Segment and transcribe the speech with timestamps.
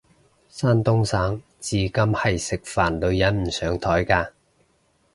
[0.49, 4.31] 山東省至今係食飯女人唔上枱嘅